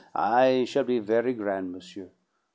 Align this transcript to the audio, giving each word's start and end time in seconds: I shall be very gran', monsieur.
I 0.15 0.65
shall 0.65 0.83
be 0.83 0.97
very 0.97 1.31
gran', 1.35 1.71
monsieur. 1.71 2.09